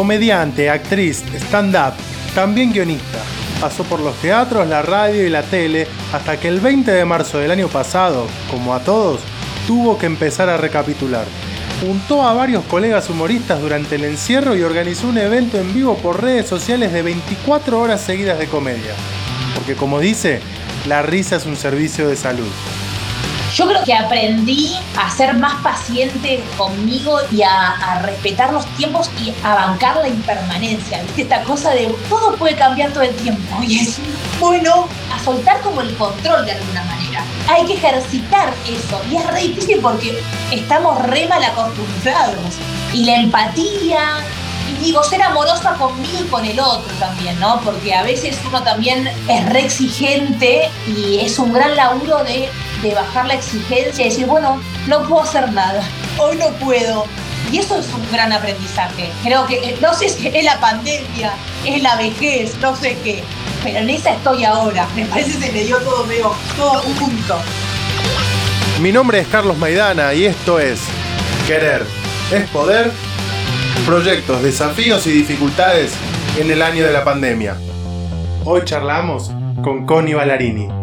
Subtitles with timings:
[0.00, 1.92] Comediante, actriz, stand-up,
[2.34, 3.18] también guionista.
[3.60, 7.36] Pasó por los teatros, la radio y la tele hasta que el 20 de marzo
[7.36, 9.20] del año pasado, como a todos,
[9.66, 11.26] tuvo que empezar a recapitular.
[11.82, 16.22] Juntó a varios colegas humoristas durante el encierro y organizó un evento en vivo por
[16.22, 18.94] redes sociales de 24 horas seguidas de comedia.
[19.54, 20.40] Porque como dice,
[20.88, 22.48] la risa es un servicio de salud.
[23.60, 29.34] Yo creo que aprendí a ser más paciente conmigo y a, respetar los tiempos y
[29.44, 31.02] a bancar la impermanencia.
[31.02, 31.20] ¿Viste?
[31.20, 33.98] Esta cosa de todo puede cambiar todo el tiempo y es
[34.40, 37.22] bueno a soltar como el control de alguna manera.
[37.50, 40.18] Hay que ejercitar eso y es re difícil porque
[40.50, 42.54] estamos re mal acostumbrados.
[42.94, 44.24] Y la empatía,
[44.70, 47.60] y digo, ser amorosa conmigo y con el otro también, ¿no?
[47.60, 52.48] Porque a veces uno también es re exigente y es un gran laburo de
[52.82, 55.82] de bajar la exigencia y decir, bueno, no puedo hacer nada,
[56.18, 57.04] hoy no puedo.
[57.52, 59.10] Y eso es un gran aprendizaje.
[59.24, 61.32] Creo que, eh, no sé si es la pandemia,
[61.64, 63.24] es la vejez, no sé qué,
[63.62, 64.86] pero en esa estoy ahora.
[64.94, 67.36] Me parece que se me dio todo medio, todo un punto.
[68.80, 70.80] Mi nombre es Carlos Maidana y esto es
[71.46, 71.84] Querer
[72.32, 72.92] es Poder,
[73.84, 75.92] proyectos, desafíos y dificultades
[76.38, 77.56] en el año de la pandemia.
[78.44, 79.32] Hoy charlamos
[79.62, 80.79] con Connie Ballarini.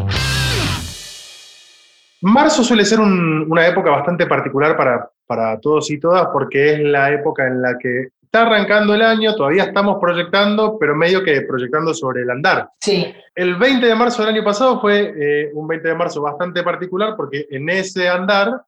[2.22, 7.12] Marzo suele ser una época bastante particular para, para todos y todas porque es la
[7.12, 11.94] época en la que está arrancando el año, todavía estamos proyectando, pero medio que proyectando
[11.94, 12.70] sobre el andar.
[12.82, 13.14] Sí.
[13.34, 17.16] El 20 de marzo del año pasado fue eh, un 20 de marzo bastante particular
[17.16, 18.64] porque en ese andar,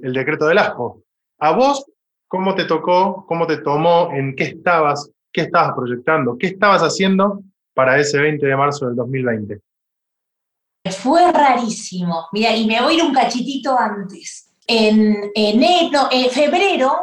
[0.00, 1.02] el decreto del asco.
[1.40, 1.84] ¿A vos
[2.28, 7.40] cómo te tocó, cómo te tomó, en qué estabas, qué estabas proyectando, qué estabas haciendo
[7.74, 9.60] para ese 20 de marzo del 2020?
[10.84, 12.28] Fue rarísimo.
[12.32, 14.50] Mira, y me voy a ir un cachitito antes.
[14.66, 16.96] En enero, en febrero,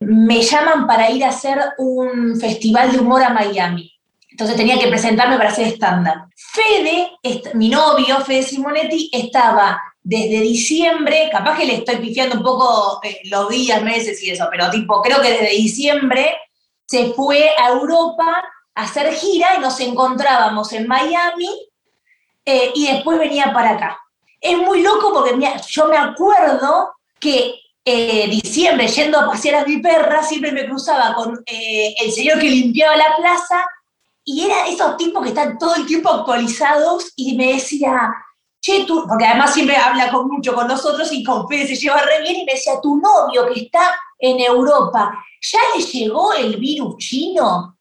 [0.00, 3.92] me llaman para ir a hacer un festival de humor a Miami.
[4.30, 6.24] Entonces tenía que presentarme para hacer estándar.
[6.34, 7.10] Fede,
[7.54, 13.20] mi novio, Fede Simonetti, estaba desde diciembre, capaz que le estoy pifiando un poco eh,
[13.24, 16.34] los días, meses y eso, pero tipo, creo que desde diciembre
[16.86, 18.42] se fue a Europa
[18.74, 21.48] a hacer gira y nos encontrábamos en Miami
[22.44, 23.98] eh, y después venía para acá.
[24.40, 25.36] Es muy loco porque
[25.68, 27.54] yo me acuerdo que
[27.84, 32.38] eh, diciembre, yendo a pasear a mi perra, siempre me cruzaba con eh, el señor
[32.38, 33.64] que limpiaba la plaza
[34.24, 38.12] y era esos tipos que están todo el tiempo actualizados y me decía,
[38.60, 42.00] che, tú, porque además siempre habla con mucho con nosotros y con Fede se lleva
[42.02, 46.56] re bien y me decía, tu novio que está en Europa, ¿ya le llegó el
[46.56, 47.76] virus chino?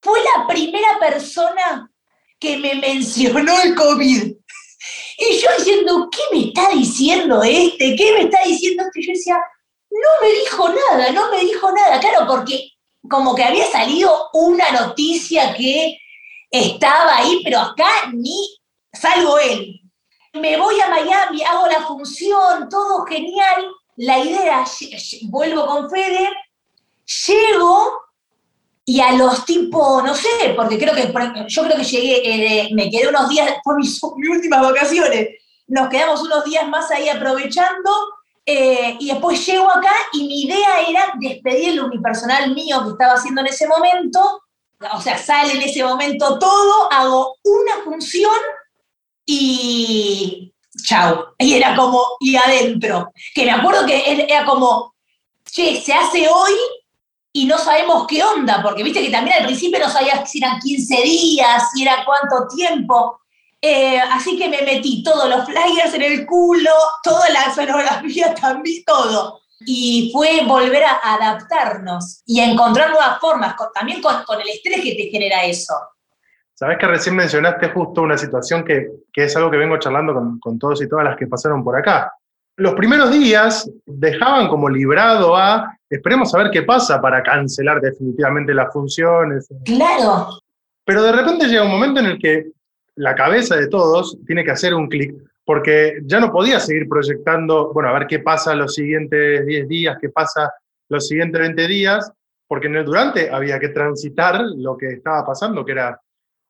[0.00, 1.88] Fue la primera persona
[2.38, 4.34] que me mencionó el COVID.
[5.18, 7.96] Y yo diciendo, ¿qué me está diciendo este?
[7.96, 9.02] ¿Qué me está diciendo este?
[9.02, 9.40] Yo decía,
[9.90, 11.98] no me dijo nada, no me dijo nada.
[12.00, 12.72] Claro, porque
[13.08, 15.98] como que había salido una noticia que
[16.50, 18.58] estaba ahí, pero acá ni
[18.92, 19.80] salgo él.
[20.34, 23.66] Me voy a Miami, hago la función, todo genial.
[23.96, 24.64] La idea,
[25.30, 26.28] vuelvo con Fede,
[27.26, 28.05] llego
[28.88, 31.12] y a los tipos, no sé, porque creo que
[31.48, 35.28] yo creo que llegué, eh, me quedé unos días, fue mis, últimas vacaciones,
[35.66, 37.90] nos quedamos unos días más ahí aprovechando,
[38.46, 43.14] eh, y después llego acá y mi idea era despedir el unipersonal mío que estaba
[43.14, 44.42] haciendo en ese momento,
[44.92, 48.38] o sea, sale en ese momento todo, hago una función
[49.24, 50.54] y
[50.84, 51.34] chao.
[51.38, 54.94] Y era como, y adentro, que me acuerdo que era como,
[55.50, 56.54] che, se hace hoy
[57.36, 60.58] y no sabemos qué onda, porque viste que también al principio no sabías si eran
[60.58, 63.20] 15 días, si era cuánto tiempo.
[63.60, 66.70] Eh, así que me metí todos los flyers en el culo,
[67.02, 69.42] toda la sonografía también, todo.
[69.66, 74.94] Y fue volver a adaptarnos y a encontrar nuevas formas, también con, el estrés que
[74.94, 75.74] te genera eso.
[76.54, 80.40] Sabes que recién mencionaste justo una situación que, que es algo que vengo charlando con,
[80.40, 82.10] con todos y todas las que pasaron por acá
[82.56, 88.54] los primeros días dejaban como librado a, esperemos a ver qué pasa para cancelar definitivamente
[88.54, 89.46] las funciones.
[89.64, 90.28] Claro.
[90.84, 92.46] Pero de repente llega un momento en el que
[92.94, 95.14] la cabeza de todos tiene que hacer un clic,
[95.44, 99.98] porque ya no podía seguir proyectando, bueno, a ver qué pasa los siguientes 10 días,
[100.00, 100.52] qué pasa
[100.88, 102.10] los siguientes 20 días,
[102.48, 106.00] porque en el durante había que transitar lo que estaba pasando, que era,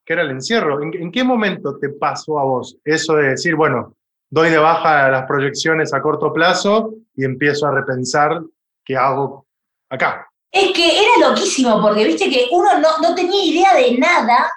[0.04, 0.80] que era el encierro.
[0.82, 3.96] ¿En qué momento te pasó a vos eso de decir, bueno,
[4.28, 8.40] doy de baja las proyecciones a corto plazo y empiezo a repensar
[8.84, 9.46] qué hago
[9.88, 10.26] acá.
[10.50, 14.50] Es que era loquísimo, porque viste que uno no, tenía idea de nada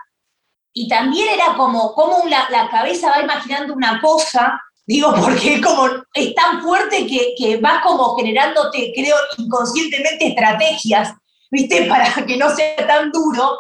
[0.74, 5.88] y también era como, como la, la, cabeza va imaginando una cosa, digo, porque como,
[6.14, 11.14] es tan fuerte que, que vas como generándote, creo, inconscientemente estrategias.
[11.52, 11.86] ¿viste?
[11.90, 13.58] Para que no sea tan duro.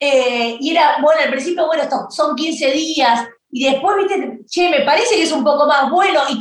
[0.00, 4.68] Eh, y era, bueno, al principio, bueno, esto son 15 días, y después, viste, che,
[4.68, 6.38] me parece que es un poco más bueno, y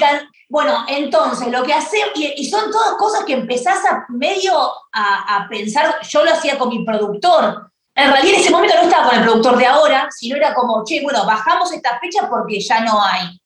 [0.49, 4.53] bueno, entonces lo que hacemos, y, son todas cosas que empezás a medio
[4.93, 9.09] a, pensar, yo lo hacía con mi productor, en realidad en ese momento no estaba
[9.09, 12.81] con el productor de ahora, sino era como, che, bueno, bajamos esta fecha porque ya
[12.81, 13.39] no hay.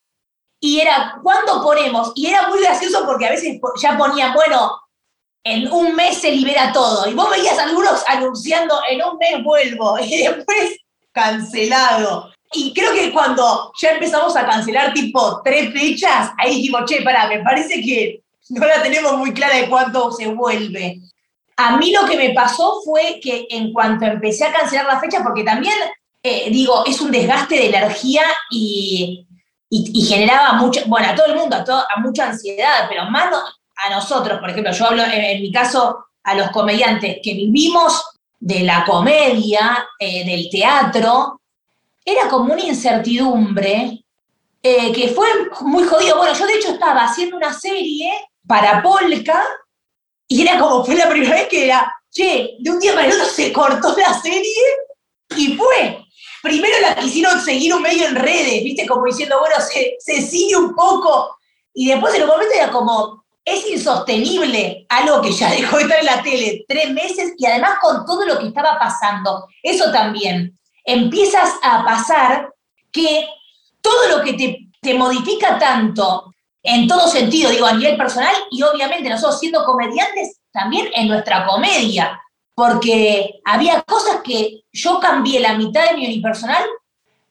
[0.59, 2.11] Y era, ¿cuándo ponemos?
[2.15, 4.77] Y era muy gracioso porque a veces ya ponían, bueno,
[5.43, 7.09] en un mes se libera todo.
[7.09, 10.77] Y vos veías algunos anunciando, en un mes vuelvo, y después
[11.11, 12.30] cancelado.
[12.53, 17.27] Y creo que cuando ya empezamos a cancelar tipo tres fechas, ahí dijimos, che, pará,
[17.27, 20.99] me parece que no la tenemos muy clara de cuánto se vuelve.
[21.57, 25.23] A mí lo que me pasó fue que en cuanto empecé a cancelar la fecha,
[25.23, 25.75] porque también,
[26.23, 29.25] eh, digo, es un desgaste de energía y,
[29.69, 33.33] y, generaba mucho, bueno, a todo el mundo, a, a mucha ansiedad, pero más
[33.81, 38.03] a nosotros, por ejemplo, yo hablo en, mi caso a los comediantes que vivimos
[38.39, 41.40] de la comedia, eh, del teatro,
[42.05, 44.03] era como una incertidumbre
[44.63, 45.27] eh, que fue
[45.61, 46.17] muy jodido.
[46.17, 48.11] Bueno, yo de hecho estaba haciendo una serie
[48.47, 49.43] para Polka
[50.27, 53.13] y era como, fue la primera vez que era, che, de un día para el
[53.13, 54.53] otro se cortó la serie
[55.35, 56.05] y fue.
[56.41, 60.55] Primero la quisieron seguir un medio en redes, viste, como diciendo, bueno, se, se sigue
[60.55, 61.37] un poco.
[61.73, 65.99] Y después en un momento era como, es insostenible algo que ya dejó de estar
[65.99, 69.47] en la tele tres meses y además con todo lo que estaba pasando.
[69.61, 70.57] Eso también.
[70.83, 72.53] Empiezas a pasar
[72.91, 73.27] que
[73.81, 76.33] todo lo que te, te modifica tanto
[76.63, 81.45] en todo sentido, digo, a nivel personal y obviamente nosotros siendo comediantes también en nuestra
[81.45, 82.21] comedia,
[82.53, 86.63] porque había cosas que yo cambié la mitad de mi unipersonal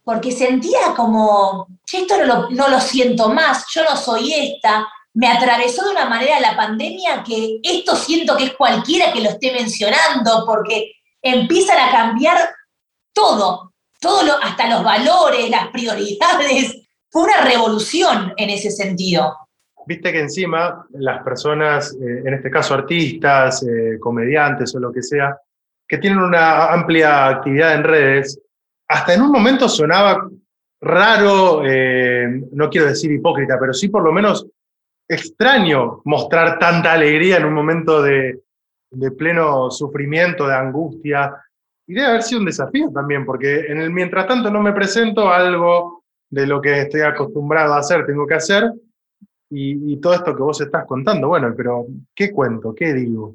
[0.02, 5.28] porque sentía como, esto no lo, no lo siento más, yo no soy esta, me
[5.28, 9.52] atravesó de una manera la pandemia que esto siento que es cualquiera que lo esté
[9.52, 10.92] mencionando, porque
[11.22, 12.50] empiezan a cambiar
[13.20, 16.88] todo, todo hasta los valores, las prioridades.
[17.10, 19.36] Fue una revolución en ese sentido.
[19.86, 25.02] Viste que encima las personas, eh, en este caso artistas, eh, comediantes o lo que
[25.02, 25.36] sea,
[25.86, 28.40] que tienen una amplia actividad en redes,
[28.88, 30.28] hasta en un momento sonaba
[30.80, 34.46] raro, eh, no quiero decir hipócrita, pero sí por lo menos
[35.08, 38.40] extraño mostrar tanta alegría en un momento de,
[39.18, 41.34] pleno sufrimiento, de angustia.
[41.90, 46.46] Y debe haber sido un desafío también, porque mientras tanto no me presento algo de
[46.46, 48.70] lo que estoy acostumbrado a hacer, tengo que hacer,
[49.50, 52.72] y, todo esto que vos estás contando, bueno, pero ¿qué cuento?
[52.76, 53.34] ¿Qué digo?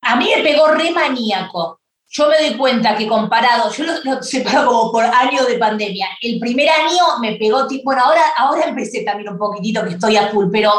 [0.00, 1.78] A mí me pegó re maníaco.
[2.08, 6.08] Yo me doy cuenta que comparado, yo lo, separo como por año de pandemia.
[6.22, 10.28] El primer año me pegó, bueno, ahora, ahora empecé también un poquitito que estoy a
[10.28, 10.72] full, pero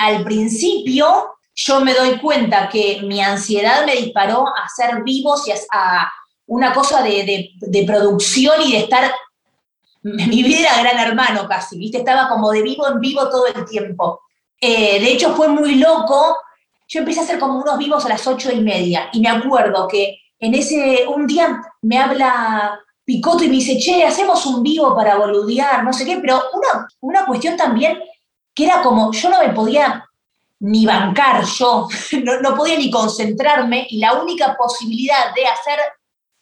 [0.00, 5.52] al principio yo me doy cuenta que mi ansiedad me disparó a ser vivos y
[5.52, 6.10] a,
[6.46, 7.54] una cosa de,
[7.86, 9.12] producción y de estar,
[10.02, 11.98] mi vida era gran hermano casi, ¿viste?
[11.98, 14.20] Estaba como de vivo en vivo todo el tiempo.
[14.60, 16.36] Eh, de hecho fue muy loco,
[16.88, 19.88] yo empecé a hacer como unos vivos a las ocho y media y me acuerdo
[19.88, 24.94] que en ese, un día me habla Picoto y me dice, che, hacemos un vivo
[24.94, 27.98] para boludear, no sé qué, pero una, una cuestión también
[28.54, 30.06] que era como, yo no me podía
[30.60, 31.88] ni bancar yo,
[32.42, 35.78] no, podía ni concentrarme y la única posibilidad de hacer,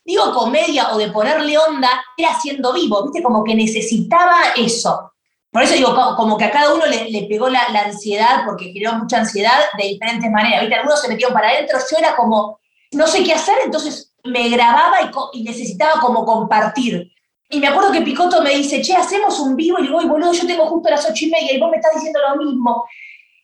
[0.05, 3.23] digo, comedia o de ponerle onda era siendo vivo, ¿viste?
[3.23, 5.13] Como que necesitaba eso.
[5.51, 9.19] Por eso digo, como que a cada uno le, pegó la, ansiedad, porque generó mucha
[9.19, 10.75] ansiedad de diferentes maneras, ¿viste?
[10.75, 12.59] Algunos se metieron para adentro, yo era como,
[12.93, 17.11] no sé qué hacer, entonces me grababa y, y necesitaba como compartir.
[17.49, 20.47] Y me acuerdo que Picoto me dice, che, hacemos un vivo, y digo, boludo, yo
[20.47, 22.85] tengo justo las ocho y media y vos me estás diciendo lo mismo.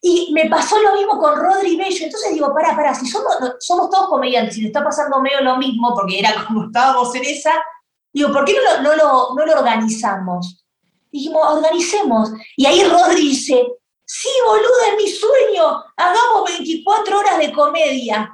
[0.02, 2.04] Y me pasó lo mismo con Rodri Bello.
[2.04, 3.36] Entonces digo, pará, pará, si somos,
[3.90, 7.52] todos comediantes y le está pasando medio lo mismo, porque era como estábamos en esa,
[8.12, 10.64] digo, ¿por qué no lo, no lo, organizamos?
[11.12, 12.30] Dijimos, organicemos.
[12.56, 13.66] Y ahí Rodri dice,
[14.04, 18.30] sí, boludo, es mi sueño, hagamos 24 horas de comedia.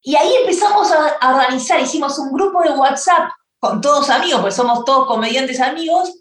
[0.00, 4.84] Y ahí empezamos a organizar, hicimos un grupo de WhatsApp con todos amigos, pues somos
[4.84, 6.12] todos comediantes amigos,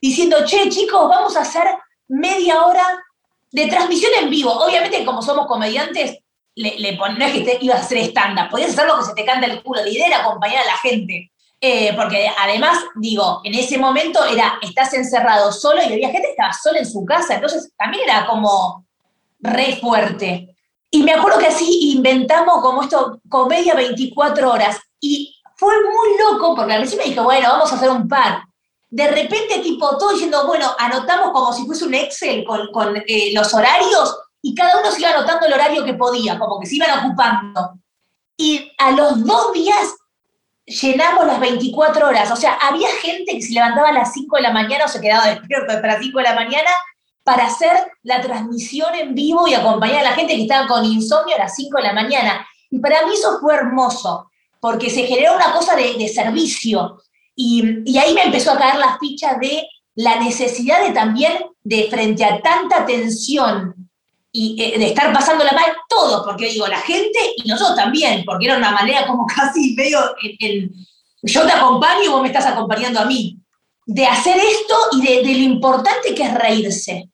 [0.00, 1.66] diciendo, che, chicos, vamos a hacer
[2.08, 3.05] media hora
[3.50, 4.50] de transmisión en vivo.
[4.52, 6.18] Obviamente, como somos comediantes,
[6.54, 9.14] le, le no es que te ibas a hacer estándar, podías hacer lo que se
[9.14, 9.82] te canta el culo.
[9.82, 11.30] La idea era acompañar a la gente.
[11.60, 16.32] Eh, porque además, digo, en ese momento era, estás encerrado solo y había gente que
[16.32, 18.84] estaba sola en su casa, entonces también era como
[19.40, 20.54] re fuerte.
[20.90, 24.78] Y me acuerdo que así inventamos como esto, comedia 24 horas.
[25.00, 28.42] Y fue muy loco porque al principio dije, bueno, vamos a hacer un par.
[28.88, 33.52] De repente, tipo, todo diciendo, bueno, anotamos como si fuese un Excel con, eh, los
[33.52, 37.04] horarios y cada uno se iba anotando el horario que podía, como que se iban
[37.06, 37.74] ocupando.
[38.38, 39.94] y a los dos días
[40.66, 42.30] llenamos las 24 horas.
[42.30, 45.00] O sea, había gente que se levantaba a las 5 de la mañana o se
[45.00, 46.70] quedaba despierto hasta las 5 de la mañana
[47.22, 51.36] para hacer la transmisión en vivo y acompañar a la gente que estaba con insomnio
[51.36, 52.46] a las 5 de la mañana.
[52.70, 57.02] Y para mí eso fue hermoso, porque se generó una cosa de, servicio.
[57.36, 61.88] Y, y, ahí me empezó a caer la ficha de la necesidad de también, de
[61.90, 63.74] frente a tanta tensión
[64.32, 68.24] y eh, de estar pasando la mal, todos, porque digo, la gente y nosotros también,
[68.24, 70.00] porque era una manera como casi medio,
[70.40, 70.72] el,
[71.22, 73.38] yo te acompaño y vos me estás acompañando a mí,
[73.84, 77.10] de hacer esto y de, de lo importante que es reírse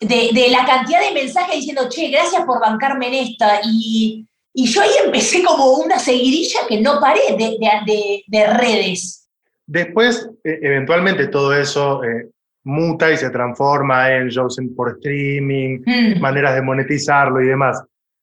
[0.00, 3.60] de, la cantidad de mensajes diciendo, che, gracias por bancarme en esta.
[3.64, 9.25] Y, yo ahí empecé como una seguidilla que no paré de, redes.
[9.66, 12.30] Después, e, eventualmente todo eso eh,
[12.64, 16.20] muta y se transforma en shows por streaming, mm.
[16.20, 17.82] maneras de monetizarlo y demás.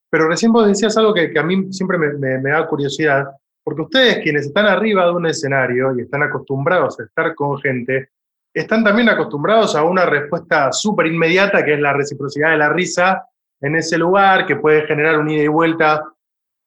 [0.10, 3.26] Pero recién vos decías algo que, a mí siempre me, me, da curiosidad,
[3.64, 8.10] porque ustedes quienes están arriba de un escenario y están acostumbrados a estar con gente,
[8.54, 13.26] están también acostumbrados a una respuesta súper inmediata, que es la reciprocidad de la risa
[13.62, 16.04] en ese lugar, que puede generar un ida y vuelta,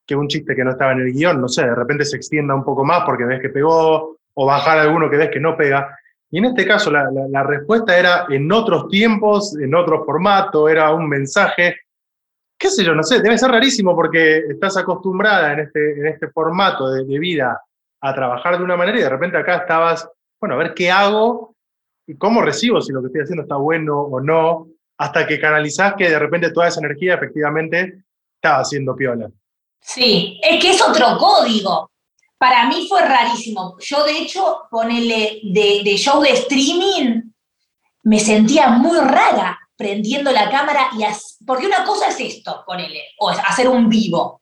[0.06, 2.54] que un chiste que no estaba en el guion, no sé, de repente se extienda
[2.54, 5.99] un poco más porque ves que pegó, o bajar alguno que ves que no pega.
[6.31, 11.09] Y en este caso la, respuesta era en otros tiempos, en otro formato, era un
[11.09, 11.76] mensaje,
[12.59, 16.28] qué sé yo, no sé, debe ser rarísimo porque estás acostumbrada en este, en este
[16.28, 17.61] formato de, de vida
[18.00, 20.09] a trabajar de una manera y de repente acá estabas,
[20.40, 21.55] bueno, a ver qué hago
[22.07, 25.95] y cómo recibo si lo que estoy haciendo está bueno o no, hasta que canalizás
[25.95, 28.02] que de repente toda esa energía efectivamente
[28.35, 29.31] estaba haciendo piola.
[29.81, 31.90] Sí, es que es otro código.
[32.38, 33.76] Para mí fue rarísimo.
[33.81, 37.23] Yo, de hecho, ponele de, de show de streaming,
[38.02, 41.05] me sentía muy rara prendiendo la cámara y
[41.45, 44.40] porque una cosa es esto, ponele, o hacer un vivo,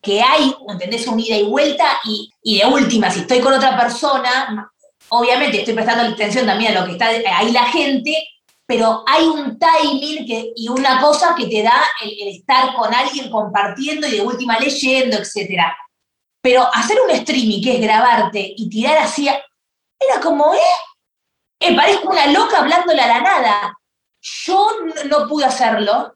[0.00, 1.06] que hay, ¿entendés?
[1.06, 4.70] Un ida y vuelta y, y de última, si estoy con otra persona,
[5.08, 8.16] obviamente estoy prestando atención también a lo que está ahí la gente,
[8.66, 13.30] pero hay un timing que, y una cosa que te da el, estar con alguien
[13.30, 15.60] compartiendo y de última leyendo, etc.
[16.42, 20.58] Pero hacer un streaming, que es grabarte y tirar así, era como, ¿eh?
[21.60, 23.78] eh parezco una loca hablándole a la nada.
[24.20, 24.70] Yo
[25.06, 26.14] no, pude hacerlo.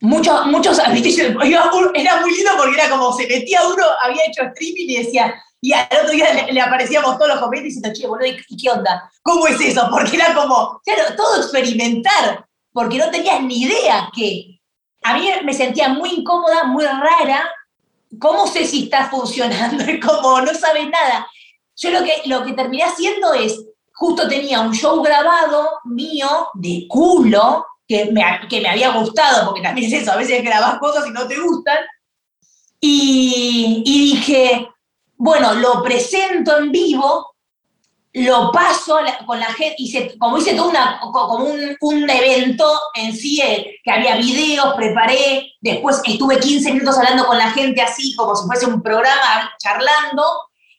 [0.00, 5.04] Muchos, muchos, era muy lindo porque era como se metía uno, había hecho streaming y
[5.04, 8.70] decía, y al otro día le, aparecíamos todos los comentarios diciendo, che, boludo, ¿y qué
[8.70, 9.10] onda?
[9.22, 9.88] ¿Cómo es eso?
[9.90, 14.56] Porque era como, claro, todo experimentar, porque no tenías ni idea que.
[15.02, 17.50] A mí me sentía muy incómoda, muy rara.
[18.18, 19.84] ¿Cómo sé si está funcionando?
[20.06, 21.28] Como, no sabes nada.
[21.76, 26.86] Yo lo que, lo que terminé haciendo es, justo tenía un show grabado mío de
[26.88, 31.06] culo, que me, que me había gustado, porque también es eso, a veces grabas cosas
[31.06, 31.78] y no te gustan.
[32.80, 34.68] Y, y dije,
[35.16, 37.29] bueno, lo presento en vivo,
[38.12, 43.78] lo paso con la gente, hice, como hice todo como un, evento en sí, eh,
[43.84, 48.46] que había videos, preparé, después estuve 15 minutos hablando con la gente así, como si
[48.46, 50.24] fuese un programa, charlando,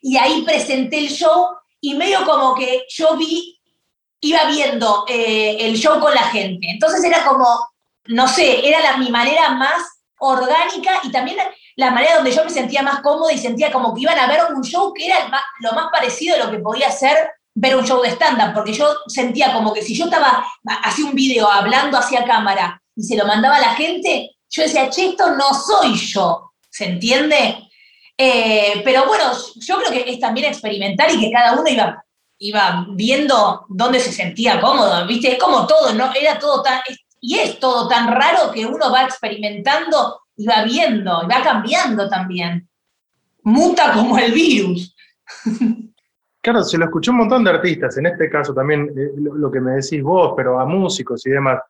[0.02, 1.46] y ahí presenté el show,
[1.80, 3.60] y medio como que yo vi,
[4.20, 6.68] iba viendo eh, el show con la gente.
[6.70, 7.48] Entonces era como,
[8.08, 9.82] no sé, era la, mi manera más
[10.20, 11.38] orgánica y también
[11.76, 14.40] la manera donde yo me sentía más cómoda y sentía como que iban a ver
[14.54, 15.18] un show que era
[15.60, 17.18] lo más parecido a lo que podía ser
[17.54, 20.46] ver un show de stand-up, porque yo sentía como que si yo estaba,
[20.84, 24.86] hacía un video hablando hacia cámara y se lo mandaba a la gente, yo decía,
[24.86, 27.58] esto no soy yo, ¿se entiende?
[28.18, 32.04] Eh, pero bueno, yo creo que es también experimentar y que cada uno iba,
[32.38, 35.34] iba viendo dónde se sentía cómodo, ¿viste?
[35.34, 36.12] Es como todo, ¿no?
[36.14, 36.82] Era todo tan,
[37.20, 42.10] y es todo tan raro que uno va experimentando y va viendo, y va cambiando
[42.10, 42.68] también.
[43.44, 44.96] Muta como el virus.
[46.42, 49.62] Claro, se lo escuché un montón de artistas, en este caso también eh, lo, que
[49.62, 51.62] me decís vos, pero a músicos y demás.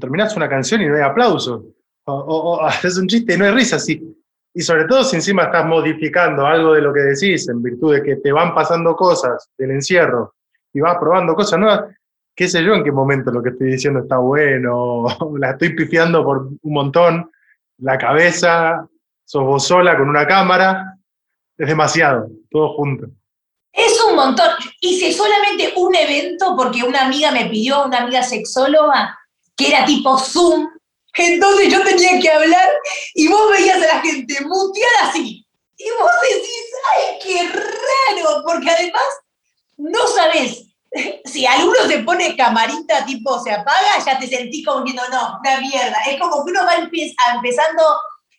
[0.00, 1.64] Terminás una canción y no hay aplauso,
[2.06, 4.16] o, haces un chiste y no hay risa, sí.
[4.52, 8.02] Y sobre todo si encima estás modificando algo de lo que decís, en virtud de
[8.02, 10.34] que te van pasando cosas del encierro
[10.72, 11.84] y vas probando cosas nuevas,
[12.34, 15.04] qué sé yo en qué momento lo que estoy diciendo está bueno,
[15.38, 17.30] la estoy pifiando por un montón,
[17.80, 18.86] la cabeza,
[19.24, 20.96] sos vos sola con una cámara,
[21.56, 23.06] es demasiado, todo junto.
[23.72, 24.48] Es un montón.
[24.80, 29.16] Hice solamente un evento porque una amiga me pidió, una amiga sexóloga,
[29.56, 30.68] que era tipo Zoom.
[31.14, 32.68] Entonces yo tenía que hablar
[33.14, 35.46] y vos veías a la gente muteada así.
[35.76, 39.02] Y vos decís, ay, qué raro, porque además
[39.76, 40.69] no sabés
[41.24, 45.60] si alguno se pone camarita tipo se apaga, ya te sentís como diciendo, no, una
[45.60, 45.96] mierda.
[46.06, 47.82] Es como que uno va empezando,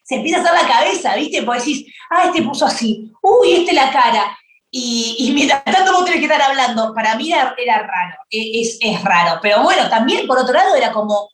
[0.04, 1.44] se empieza a hacer la cabeza, ¿viste?
[1.44, 4.38] Porque decís, ah, este puso así, uy, este la cara.
[4.74, 6.94] Y, mientras tanto vos tenés que estar hablando.
[6.94, 9.40] Para mí era, raro, e, es, es raro.
[9.42, 11.30] Pero bueno, también por otro lado era como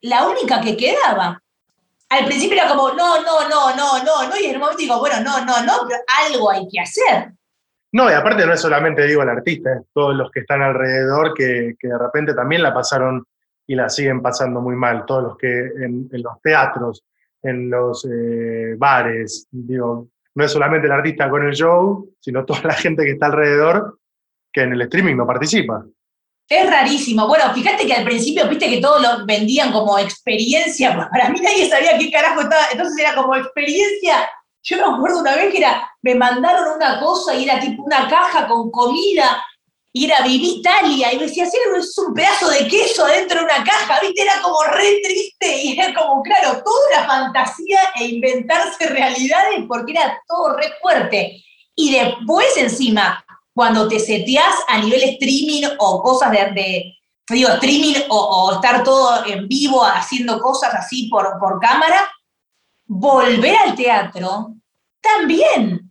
[0.00, 1.42] la única que quedaba.
[2.08, 4.98] Al principio era como, no, no, no, no, no, no, y en un momento digo,
[4.98, 7.32] bueno, no, no, no, pero algo hay que hacer.
[7.92, 11.32] No, y aparte no es solamente, digo, el artista, es todos los que están alrededor
[11.34, 13.24] que, que, de repente también la pasaron
[13.66, 17.04] y la siguen pasando muy mal, todos los que en, los teatros,
[17.42, 22.62] en los eh, bares, digo, no es solamente el artista con el show, sino toda
[22.64, 23.98] la gente que está alrededor
[24.52, 25.84] que en el streaming no participa.
[26.48, 27.26] Es rarísimo.
[27.26, 30.96] Bueno, fíjate que al principio, viste que todos lo vendían como experiencia.
[31.12, 32.62] Para mí nadie sabía qué carajo estaba.
[32.72, 34.28] Entonces era como experiencia.
[34.68, 38.06] Yo me acuerdo una vez que era, me mandaron una cosa y era tipo una
[38.06, 39.42] caja con comida
[39.94, 43.46] y era Viví Italia, y me decía, sí, es un pedazo de queso dentro de
[43.46, 44.20] una caja, ¿viste?
[44.20, 49.92] Era como re triste, y era como, claro, toda una fantasía e inventarse realidades porque
[49.92, 51.42] era todo re fuerte.
[51.74, 56.94] Y después encima, cuando te seteás a nivel streaming o cosas de,
[57.30, 62.06] digo, streaming o, estar todo en vivo haciendo cosas así por, por cámara,
[62.86, 64.57] volver al teatro
[65.00, 65.88] también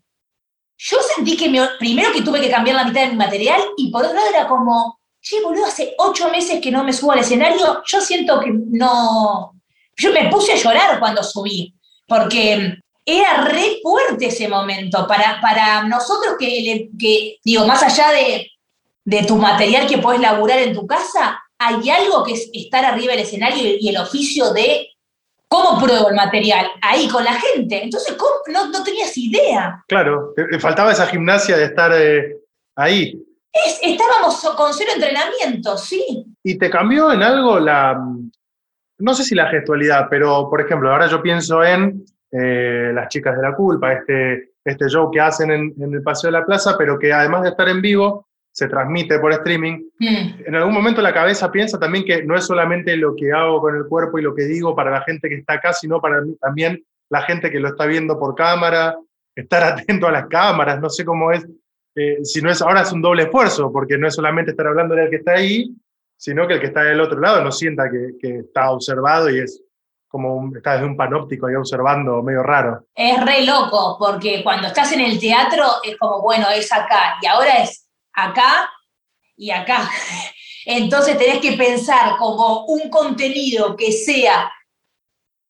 [0.77, 4.03] yo sentí que primero que tuve que cambiar la mitad de mi material y por
[4.03, 7.81] otro lado era como, che, boludo, hace ocho meses que no me subo al escenario,
[7.85, 9.53] yo siento que no...
[9.99, 11.73] Yo me puse a llorar cuando subí,
[12.05, 15.07] porque era re fuerte ese momento.
[15.07, 18.51] Para, para nosotros que, que, digo, más allá de,
[19.03, 23.13] de tu material que puedes laburar en tu casa, hay algo que es estar arriba
[23.13, 24.89] del escenario y el oficio de
[25.49, 26.67] ¿Cómo pruebo el material?
[26.81, 27.83] Ahí con la gente.
[27.83, 28.17] Entonces,
[28.51, 29.83] No, no, tenías idea.
[29.87, 32.37] Claro, te, faltaba esa gimnasia de estar eh,
[32.75, 33.21] ahí.
[33.81, 36.25] estábamos con cero entrenamiento, sí.
[36.43, 37.97] ¿Y te cambió en algo la,
[38.99, 43.35] no sé si la gestualidad, pero por ejemplo, ahora yo pienso en eh, Las Chicas
[43.35, 46.75] de la Culpa, este, este show que hacen en, en el Paseo de la Plaza,
[46.77, 48.26] pero que además de estar en vivo,
[48.57, 50.47] se transmite por streaming, mm.
[50.47, 53.75] en algún momento la cabeza piensa también que no es solamente lo que hago con
[53.75, 56.83] el cuerpo y lo que digo para la gente que está acá, sino para también
[57.09, 58.97] la gente que lo está viendo por cámara,
[59.35, 61.45] estar atento a las cámaras, no sé cómo es,
[61.93, 64.95] eh, si no es, ahora es un doble esfuerzo, porque no es solamente estar hablando
[64.95, 65.69] del que está ahí,
[66.17, 69.37] sino que el que está del otro lado no sienta que, que está observado y
[69.37, 69.61] es
[70.07, 72.87] como está desde un panóptico ahí observando, medio raro.
[72.95, 77.27] Es re loco, porque cuando estás en el teatro es como, bueno, es acá, y
[77.27, 77.86] ahora es
[78.17, 78.69] acá
[79.37, 79.89] y acá.
[80.65, 84.51] Entonces tenés que pensar como un contenido que sea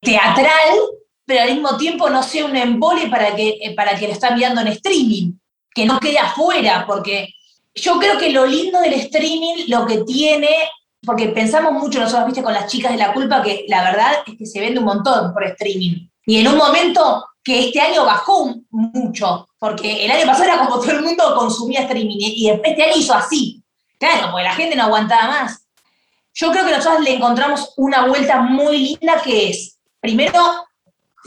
[0.01, 0.77] teatral,
[1.25, 4.35] pero al mismo tiempo no sea un embole para que, eh, para que lo están
[4.35, 5.33] mirando en streaming,
[5.73, 7.33] que no quede afuera, porque
[7.73, 10.49] yo creo que lo lindo del streaming, lo que tiene,
[11.03, 14.37] porque pensamos mucho nosotros, viste, con las chicas de la culpa, que la verdad es
[14.37, 16.07] que se vende un montón por streaming.
[16.25, 20.81] Y en un momento que este año bajó mucho, porque el año pasado era como
[20.81, 23.63] todo el mundo consumía streaming y este año hizo así.
[23.97, 25.65] Claro, porque la gente no aguantaba más.
[26.33, 30.43] Yo creo que nosotros le encontramos una vuelta muy linda que es, primero,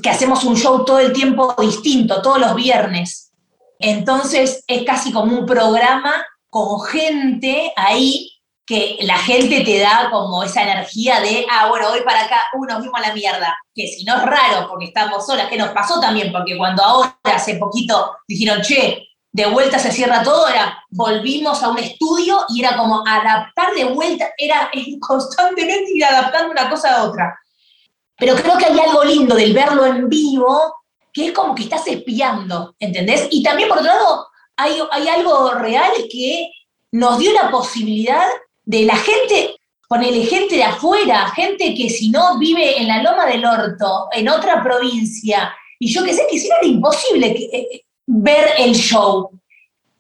[0.02, 3.32] que hacemos un show todo el tiempo distinto, todos los viernes.
[3.78, 8.29] Entonces es casi como un programa con gente ahí
[8.70, 12.78] que la gente te da como esa energía de, ah, bueno, voy para acá, uno
[12.78, 13.58] mismo a la mierda.
[13.74, 17.18] Que si no es raro porque estamos solas, que nos pasó también, porque cuando ahora
[17.24, 22.60] hace poquito dijeron, che, de vuelta se cierra todo, era, volvimos a un estudio y
[22.60, 27.36] era como adaptar de vuelta, era constantemente ir adaptando una cosa a otra.
[28.18, 30.76] Pero creo que hay algo lindo del verlo en vivo,
[31.12, 33.26] que es como que estás espiando, ¿entendés?
[33.32, 36.52] Y también, por otro lado, hay, hay algo real que
[36.92, 38.28] nos dio la posibilidad
[38.70, 39.56] de la gente,
[39.88, 44.28] ponele gente de afuera, gente que si no vive en la Loma del Orto, en
[44.28, 49.32] otra provincia, y yo que sé que si era imposible eh, eh, ver el show.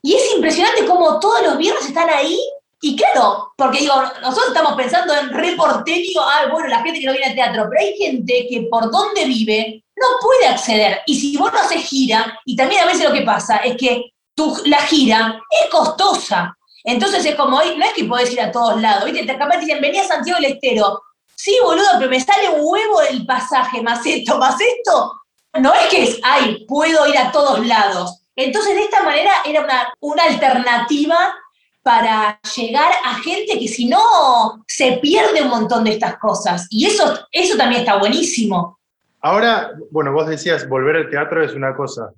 [0.00, 2.38] Y es impresionante cómo todos los viernes están ahí,
[2.80, 7.12] y claro, porque digo, nosotros estamos pensando en reporterio, ah, bueno, la gente que no
[7.12, 11.00] viene al teatro, pero hay gente que por donde vive no puede acceder.
[11.06, 14.12] Y si vos no haces gira, y también a veces lo que pasa es que
[14.32, 16.56] tu, la gira es costosa.
[16.84, 19.26] Entonces es como, no es que podés ir a todos lados, ¿viste?
[19.26, 21.02] Te capaz dicen, venía a Santiago del Estero.
[21.34, 25.20] Sí, boludo, pero me sale un huevo el pasaje, más esto, más esto.
[25.58, 28.22] No es que es, ay, puedo ir a todos lados.
[28.36, 31.34] Entonces, de esta manera era una, una alternativa
[31.82, 36.66] para llegar a gente que si no se pierde un montón de estas cosas.
[36.70, 38.78] Y eso, eso también está buenísimo.
[39.22, 42.10] Ahora, bueno, vos decías, volver al teatro es una cosa.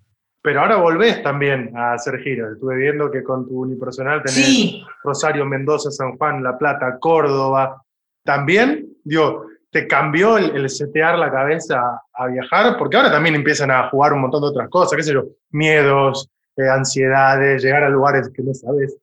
[0.43, 2.53] Pero ahora volvés también a hacer giras.
[2.53, 7.81] Estuve viendo que con tu unipersonal tenés Rosario, Mendoza, San Juan, La Plata, Córdoba.
[8.25, 11.81] También, digo, ¿te cambió el, setear la cabeza
[12.13, 12.77] a viajar?
[12.77, 16.29] Porque ahora también empiezan a jugar un montón de otras cosas, qué sé yo, miedos,
[16.57, 18.97] eh, ansiedades, llegar a lugares que no sabes.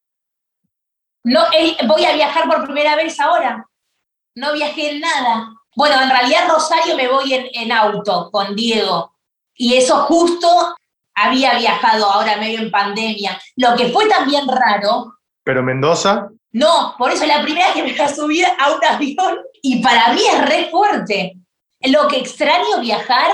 [1.23, 3.65] No, eh, voy a viajar por primera vez ahora.
[4.35, 5.53] No viajé en nada.
[5.75, 9.13] Bueno, en realidad Rosario me voy en, en auto con Diego.
[9.55, 10.75] Y eso justo
[11.19, 13.39] había viajado ahora medio en pandemia.
[13.55, 15.13] Lo que fue también raro.
[15.43, 16.29] Pero Mendoza.
[16.51, 20.13] No, por eso la primera que me voy a subir a un avión y para
[20.13, 21.37] mí es re fuerte.
[21.81, 23.31] Lo que extraño viajar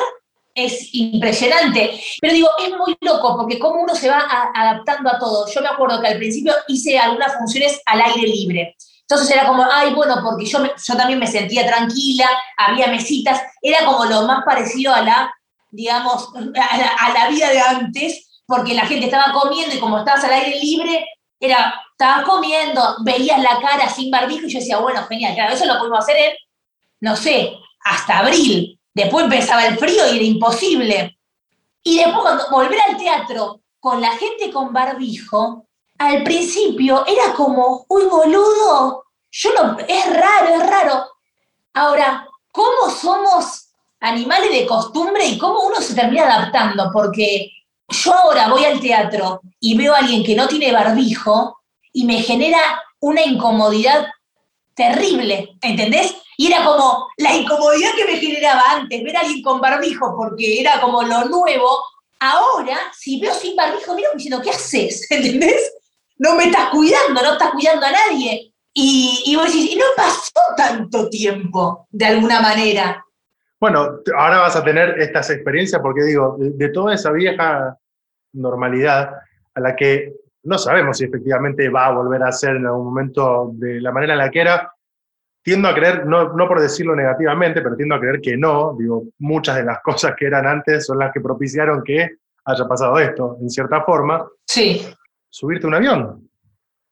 [0.54, 2.00] es impresionante.
[2.20, 5.48] Pero digo, es muy loco porque como uno se va adaptando a todo.
[5.48, 8.76] Yo me acuerdo que al principio hice algunas funciones al aire libre.
[9.08, 13.86] Entonces era como, ay, bueno, porque yo, yo también me sentía tranquila, había mesitas, era
[13.86, 15.35] como lo más parecido a la,
[15.76, 20.34] digamos, a la, vida de antes, porque la gente estaba comiendo y como estabas al
[20.34, 21.06] aire libre,
[21.40, 25.66] era, estabas comiendo, veías la cara sin barbijo y yo decía, bueno, genial, claro, eso
[25.66, 26.34] lo pudimos hacer en,
[27.02, 28.80] no sé, hasta abril.
[28.94, 31.18] Después empezaba el frío y era imposible.
[31.84, 37.86] Y después cuando volver al teatro con la gente con barbijo, al principio era como,
[37.90, 39.50] uy, boludo, yo
[39.88, 41.06] es raro, es raro.
[41.74, 43.65] Ahora, ¿cómo somos
[44.06, 46.90] animales de costumbre y cómo uno se termina adaptando?
[46.94, 47.52] Porque
[47.90, 51.58] yo ahora voy al teatro y veo a alguien que no tiene barbijo
[51.92, 52.60] y me genera
[53.00, 54.08] una incomodidad
[54.76, 56.16] terrible, ¿entendés?
[56.38, 60.60] Y era como la incomodidad que me generaba antes, ver a alguien con barbijo, porque
[60.60, 61.70] era como lo nuevo.
[62.20, 65.08] Ahora, si veo sin barbijo, miro diciendo, ¿qué haces?
[65.10, 65.74] ¿Entendés?
[66.18, 68.52] No me estás cuidando, no estás cuidando a nadie.
[68.74, 73.05] Y, y y no pasó tanto tiempo, de alguna manera.
[73.66, 77.76] Bueno, ahora vas a tener estas experiencias porque digo, de, toda esa vieja
[78.34, 79.10] normalidad
[79.56, 83.50] a la que no sabemos si efectivamente va a volver a ser en algún momento
[83.56, 84.72] de la manera en la que era,
[85.42, 89.06] tiendo a creer, no, no, por decirlo negativamente, pero tiendo a creer que no, digo,
[89.18, 93.38] muchas de las cosas que eran antes son las que propiciaron que haya pasado esto,
[93.42, 94.28] en cierta forma.
[94.46, 94.86] Sí.
[95.28, 96.30] Subirte a un avión.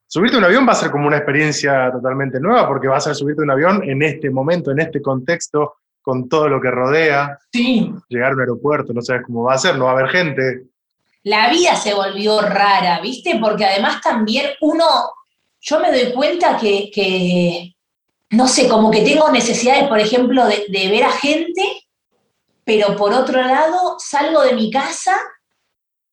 [0.08, 3.14] Subirte a un avión va a ser como una experiencia totalmente nueva, porque vas a
[3.14, 7.38] subirte a un avión en este momento, en este contexto, con todo lo que rodea.
[7.50, 7.90] Sí.
[8.08, 10.66] Llegar a un aeropuerto, no sabes cómo va a ser, no va a haber gente.
[11.22, 13.38] La vida se volvió rara, ¿viste?
[13.40, 14.84] Porque además también uno,
[15.62, 17.74] yo me doy cuenta que, que
[18.30, 21.62] no sé, como que tengo necesidades, por ejemplo, de, de ver a gente,
[22.64, 25.16] pero por otro lado salgo de mi casa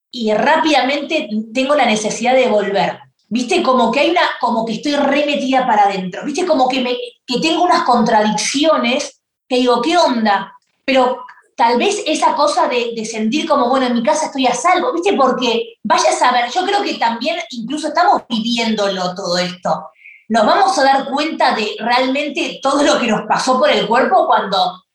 [0.10, 2.97] y rápidamente tengo la necesidad de volver.
[3.27, 3.63] ¿Viste?
[3.63, 6.25] Como que hay una, como que estoy remetida para adentro.
[6.25, 6.45] ¿Viste?
[6.45, 9.20] Como que, me, que tengo unas contradicciones
[9.51, 10.57] que digo, ¿qué onda?
[10.85, 11.25] Pero
[11.57, 14.93] tal vez esa cosa de, de, sentir como, bueno, en mi casa estoy a salvo,
[14.93, 15.11] ¿viste?
[15.11, 19.89] Porque vaya a saber, yo creo que también incluso estamos viviéndolo todo esto.
[20.29, 24.25] Nos vamos a dar cuenta de realmente todo lo que nos pasó por el cuerpo
[24.25, 24.85] cuando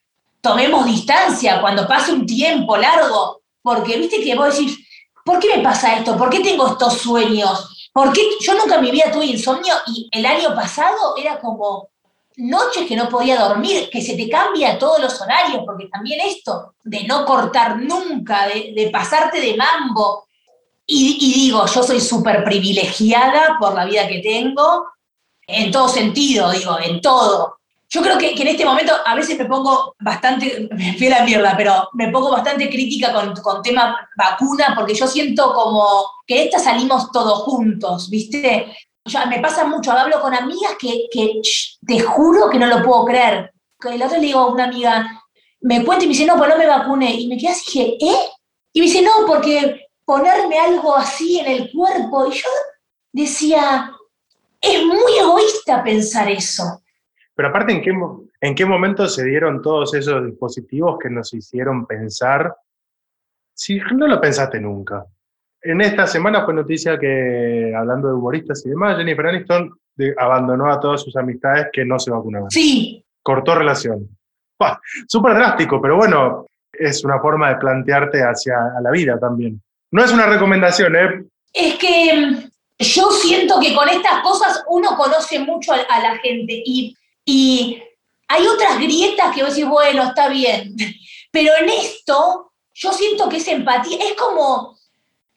[0.41, 4.75] tomemos distancia, cuando pase un tiempo largo, porque viste que vos decís,
[5.23, 6.17] ¿por qué me pasa esto?
[6.17, 7.91] ¿Por qué tengo estos sueños?
[7.93, 11.89] Porque yo nunca en mi vida tuve insomnio y el año pasado era como
[12.37, 16.75] noches que no podía dormir, que se te cambia todos los horarios, porque también esto
[16.83, 20.27] de no cortar nunca, de, pasarte de mambo.
[20.85, 24.85] Y, digo, yo soy súper privilegiada por la vida que tengo,
[25.45, 27.57] en todo sentido, digo, en todo.
[27.89, 31.19] Yo creo que, que, en este momento a veces me pongo bastante, me fui a
[31.19, 36.09] la mierda, pero me pongo bastante crítica con, con tema vacuna, porque yo siento como
[36.25, 38.73] que esta salimos todos juntos, ¿viste?
[39.29, 41.41] Me pasa mucho, hablo con amigas que, que
[41.85, 43.51] te juro que no lo puedo creer.
[43.79, 45.07] Que el otro le digo a una amiga,
[45.61, 47.13] me cuenta y me dice, no, pues no me vacuné.
[47.13, 48.29] Y me quedé así, dije, ¿eh?
[48.73, 52.27] Y me dice, no, porque ponerme algo así en el cuerpo.
[52.27, 52.49] Y yo
[53.11, 53.91] decía,
[54.61, 56.81] es muy egoísta pensar eso.
[57.35, 57.91] Pero aparte, ¿en qué,
[58.41, 62.55] ¿en qué momento se dieron todos esos dispositivos que nos hicieron pensar?
[63.53, 65.05] Si no lo pensaste nunca.
[65.69, 69.77] En esta semana fue noticia que, hablando de humoristas y demás, Jennifer Aniston
[70.17, 72.49] abandonó a todas sus amistades que no se vacunaban.
[72.49, 73.03] Sí.
[73.21, 74.07] Cortó relación.
[75.07, 79.61] Súper drástico, pero bueno, es una forma de plantearte hacia la vida también.
[79.91, 81.25] No es una recomendación, ¿eh?
[81.53, 82.49] Es que mm,
[82.79, 86.95] yo siento que con estas cosas uno conoce mucho a, a la gente y
[87.27, 87.83] y
[88.29, 90.73] hay otras grietas que vos decís, bueno, está bien.
[91.31, 94.76] Pero en esto, yo siento que es empatía, es como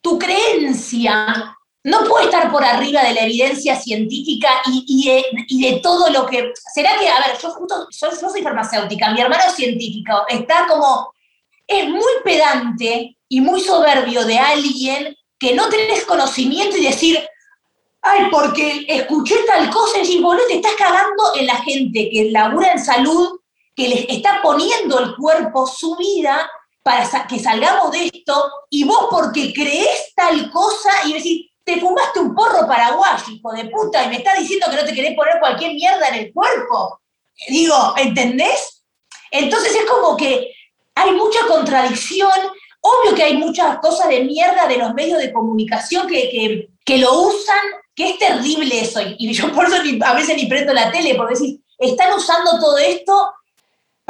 [0.01, 5.07] tu creencia no puede estar por arriba de la evidencia científica y,
[5.61, 6.53] de, todo lo que...
[6.73, 11.11] ¿Será que, a ver, yo justo, yo, soy farmacéutica, mi hermano es científico, está como...
[11.65, 17.17] Es muy pedante y muy soberbio de alguien que no tenés conocimiento y decir,
[18.01, 22.29] ay, porque escuché tal cosa y decís, boludo, te estás cagando en la gente que
[22.29, 23.39] labura en salud,
[23.75, 26.51] que les está poniendo el cuerpo, su vida,
[26.83, 32.19] para que salgamos de esto, y vos porque crees tal cosa y decís, te fumaste
[32.19, 35.39] un porro paraguayo, hijo de puta, y me estás diciendo que no te querés poner
[35.39, 36.99] cualquier mierda en el cuerpo.
[37.47, 38.83] Digo, ¿entendés?
[39.29, 40.53] Entonces es como que
[40.95, 42.31] hay mucha contradicción.
[42.81, 47.13] Obvio que hay muchas cosas de mierda de los medios de comunicación que, que, lo
[47.21, 47.59] usan,
[47.95, 48.99] que es terrible eso.
[49.17, 52.77] Y yo por eso a veces ni prendo la tele, porque decís, están usando todo
[52.79, 53.31] esto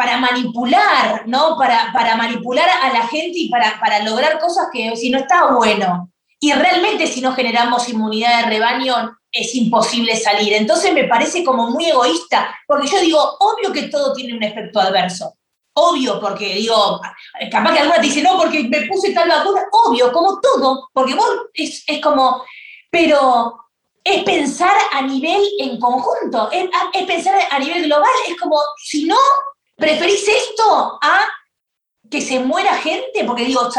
[0.02, 1.56] para manipular, ¿no?
[1.56, 5.54] Para, para manipular a la gente y para, para lograr cosas que si no está
[5.54, 6.10] bueno.
[6.40, 10.54] Y realmente si no generamos inmunidad de rebaño es imposible salir.
[10.54, 14.80] Entonces me parece como muy egoísta, porque yo digo, obvio que todo tiene un efecto
[14.80, 15.36] adverso.
[15.74, 17.00] Obvio, porque digo,
[17.52, 19.62] capaz que alguna te dice, no, porque me puse tal vacuna.
[19.86, 22.44] Obvio, como todo, porque vos es, es como,
[22.90, 23.56] pero
[24.04, 28.10] es pensar a nivel en conjunto, es, es pensar a nivel global.
[28.28, 29.16] Es como, si no,
[29.82, 31.20] preferís esto a
[32.10, 33.70] que se muera gente, porque digo,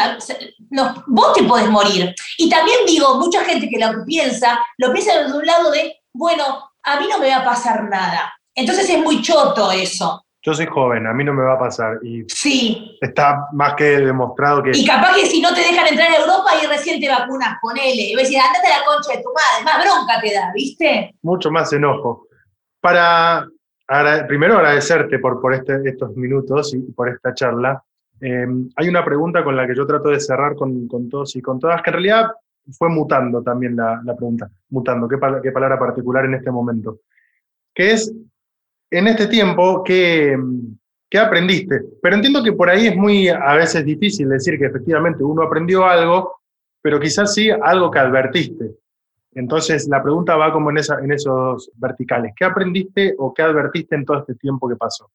[0.70, 2.14] no, vos te podés morir.
[2.38, 6.70] Y también digo, mucha gente que lo piensa, lo piensa de un lado de, bueno,
[6.82, 8.32] a mí no me va a pasar nada.
[8.54, 10.24] Entonces es muy choto eso.
[10.44, 11.98] Yo soy joven, a mí no me va a pasar.
[12.02, 12.98] Y sí.
[13.00, 14.72] Está más que demostrado que.
[14.74, 18.10] Y capaz que si no te dejan entrar a Europa y recién te vacunas, ponele.
[18.10, 20.50] Y vas a decir, andate a la concha de tu madre, más bronca te da,
[20.52, 21.14] ¿viste?
[21.22, 22.26] Mucho más enojo.
[22.80, 23.46] Para
[24.26, 27.82] primero agradecerte por, por este, estos minutos y por esta charla.
[28.20, 31.42] Eh, hay una pregunta con la que yo trato de cerrar con, con, todos y
[31.42, 32.30] con todas, que en realidad
[32.70, 37.00] fue mutando también la, la pregunta, mutando, qué, qué, palabra particular en este momento,
[37.74, 38.14] que es,
[38.90, 40.38] en este tiempo, ¿qué,
[41.10, 41.82] ¿qué aprendiste?
[42.00, 45.84] Pero entiendo que por ahí es muy a veces difícil decir que efectivamente uno aprendió
[45.84, 46.40] algo,
[46.80, 48.70] pero quizás sí algo que advertiste.
[49.34, 52.32] Entonces, la pregunta va como en, esos verticales.
[52.36, 55.10] ¿Qué aprendiste o qué advertiste en todo este tiempo que pasó?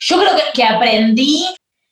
[0.00, 1.46] Yo creo que, aprendí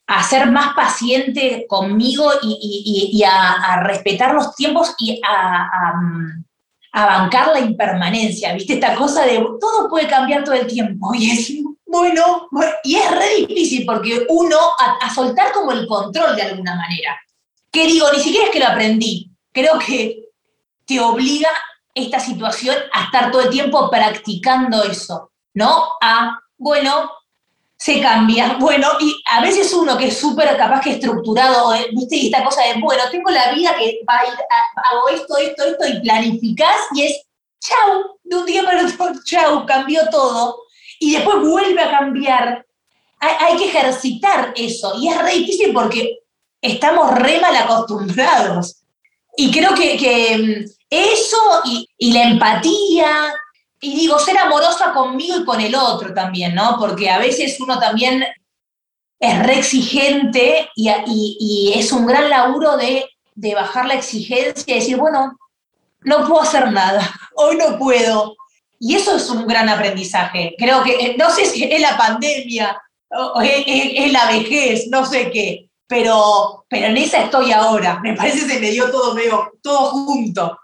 [0.06, 5.94] a ser más paciente conmigo y, a, respetar los tiempos y a,
[6.92, 8.74] bancar la impermanencia, ¿viste?
[8.74, 11.52] Esta cosa de todo puede cambiar todo el tiempo y es
[11.86, 12.48] bueno,
[12.84, 17.20] y es re difícil porque uno a, soltar como el control de alguna manera.
[17.70, 20.31] Que digo, ni siquiera es que lo aprendí, creo que
[20.86, 21.48] te obliga
[21.94, 25.92] esta situación a estar todo el tiempo practicando eso, ¿no?
[26.00, 27.10] A, bueno,
[27.82, 32.16] se cambia, bueno, y a veces uno que es súper capaz que estructurado, eh, ¿viste?
[32.16, 34.34] Y esta cosa de, bueno, tengo la vida que va a ir,
[34.76, 37.22] hago esto, esto, esto, y planificás, y es,
[37.60, 40.62] chau, de un día para otro, chau, cambió todo,
[41.00, 42.66] y después vuelve a cambiar.
[43.18, 46.22] Hay, que ejercitar eso, y es re difícil porque
[46.60, 48.81] estamos re mal acostumbrados.
[49.36, 53.32] Y creo que, mm, eso y, la empatía,
[53.80, 56.76] y digo, ser amorosa conmigo y con el otro también, ¿no?
[56.78, 58.24] Porque a veces uno también
[59.18, 63.06] es re exigente y, es un gran laburo de,
[63.54, 65.38] bajar la exigencia y decir, bueno,
[66.02, 67.00] no puedo hacer nada,
[67.34, 68.36] hoy no puedo.
[68.78, 70.54] Y eso es un gran aprendizaje.
[70.58, 72.76] Creo que, eh, no sé si es la pandemia,
[73.10, 78.00] o es la vejez, no sé qué, pero, pero en esa estoy ahora.
[78.02, 80.58] Me parece que se me dio todo medio, todo junto.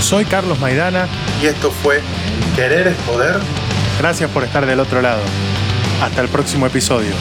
[0.00, 1.08] Soy Carlos Maidana
[1.40, 2.02] y esto fue
[2.54, 3.40] Querer es Poder.
[3.98, 5.22] Gracias por estar del otro lado.
[6.02, 7.12] Hasta el próximo episodio.